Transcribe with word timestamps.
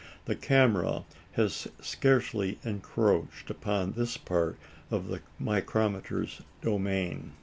The 0.25 0.33
camera 0.35 1.03
has 1.33 1.67
scarcely 1.79 2.57
encroached 2.65 3.51
upon 3.51 3.91
this 3.91 4.17
part 4.17 4.57
of 4.89 5.09
the 5.09 5.21
micrometer's 5.37 6.41
domain. 6.59 7.33